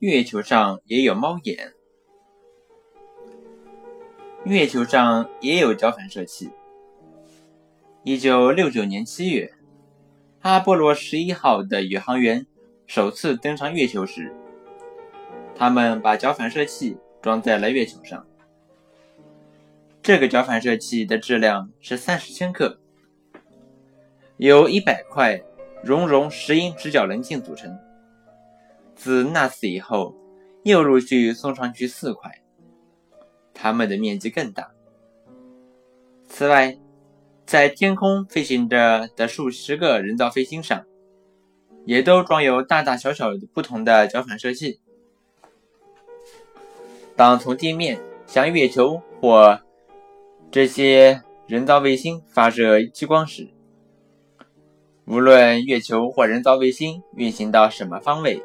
[0.00, 1.72] 月球上也有猫眼。
[4.44, 6.50] 月球上也有角反射器。
[8.04, 9.52] 一九六九年七月，
[10.42, 12.46] 阿波罗十一号的宇航员
[12.86, 14.32] 首次登上月球时，
[15.56, 18.24] 他们把角反射器装在了月球上。
[20.00, 22.78] 这个角反射器的质量是三十千克，
[24.36, 25.42] 由一百块
[25.82, 27.76] 熔融石英直角棱镜组成。
[28.98, 30.16] 自那次以后，
[30.64, 32.42] 又陆续送上去四块，
[33.54, 34.72] 它们的面积更大。
[36.28, 36.76] 此外，
[37.46, 40.84] 在天空飞行着的数十个人造卫星上，
[41.86, 44.80] 也都装有大大小小不同的角反射器。
[47.14, 49.60] 当从地面向月球或
[50.50, 53.48] 这些人造卫星发射激光时，
[55.06, 58.42] 无论月球或人造卫星运行到什么方位，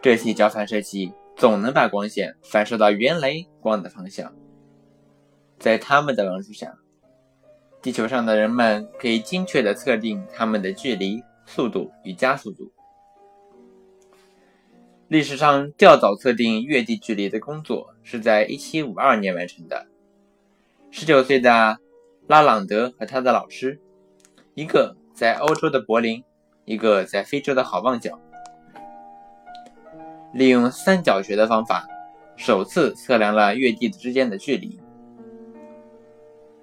[0.00, 4.32] 这些角反射器总能把光线反射到原来光的方向。
[5.58, 6.78] 在它们的帮助下，
[7.82, 12.70] 地球上的人们可以精确地测定它们的距离、速度与加速度。
[15.08, 19.86] 历史上较早测定月地距离的工作是在1752年完成的。
[20.90, 21.78] 十九岁的
[22.26, 23.80] 拉朗德和他的老师，
[24.54, 26.22] 一个在欧洲的柏林，
[26.66, 28.20] 一个在非洲的好望角，
[30.32, 31.86] 利用三角学的方法，
[32.36, 34.80] 首次测量了月地之间的距离。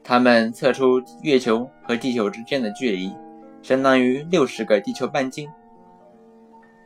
[0.03, 3.11] 他们测出月球和地球之间的距离
[3.63, 5.49] 相当于六十个地球半径。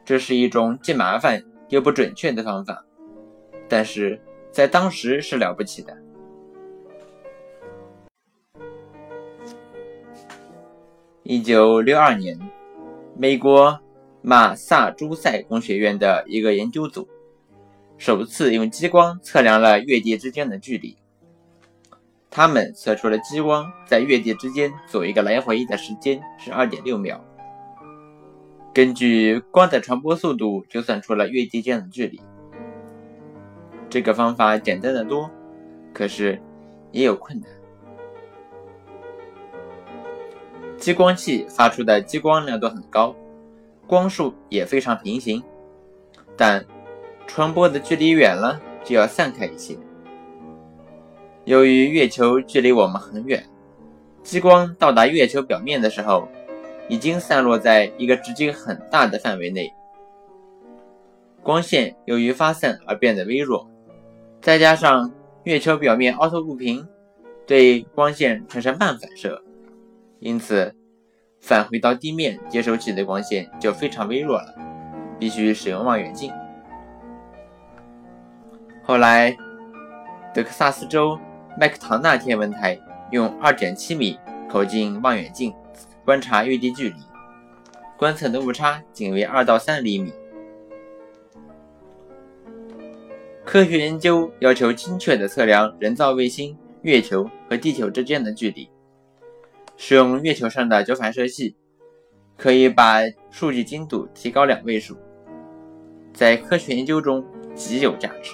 [0.06, 2.84] 这是一种既麻烦又不准确的方法，
[3.68, 4.20] 但是
[4.52, 5.96] 在当时是了不起的。
[11.24, 12.40] 一九六二年，
[13.16, 13.80] 美国
[14.22, 17.08] 马萨诸塞工学院的一个研究组
[17.98, 20.98] 首次用激光测量了月地之间的距离。
[22.30, 27.24] 他们测出了激光在月地之间走一个来回的时间是二点六秒。
[28.74, 32.22] 根据光的传播速度，就算出了月地间的距离。
[33.90, 35.30] 这个方法简单的多，
[35.92, 36.40] 可是
[36.92, 37.50] 也有困难。
[40.78, 43.16] 激光器发出的激光亮度很高，
[43.90, 45.44] 光束也非常平行，
[46.38, 46.64] 但
[47.26, 49.76] 传播的距离远了就要散开一些。
[51.46, 53.44] 由于月球距离我们很远，
[54.22, 56.28] 激光到达月球表面的时候，
[56.88, 59.74] 已经散落在一个直径很大的范围内。
[61.42, 63.68] 光线由于发散而变得微弱，
[64.40, 65.12] 再加上
[65.46, 66.88] 月球表面凹凸不平，
[67.48, 69.42] 对光线产生半反射。
[70.20, 70.76] 因此，
[71.40, 74.54] 返回到地面接收器的光线就非常微弱了，
[75.18, 76.32] 必须使用望远镜。
[78.84, 79.36] 后来，
[80.34, 81.18] 德克萨斯州
[81.60, 82.80] 麦克唐纳天文台
[83.12, 84.20] 用2.7米
[84.50, 85.54] 口径望远镜
[86.06, 86.96] 观察月地距离，
[87.98, 90.14] 观测的误差仅为2到3厘米。
[93.46, 98.70] 科学研究要求精确地测量人造卫星、月球和地球之间的距离。
[99.82, 101.56] 使用月球上的角反射器，
[102.36, 103.00] 可以把
[103.32, 104.98] 数据精度提高两位数，
[106.14, 107.26] 在科学研究中
[107.56, 108.34] 极有价值。